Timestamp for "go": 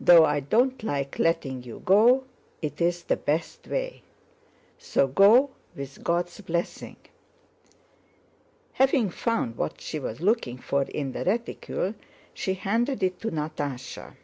1.84-2.24, 5.06-5.50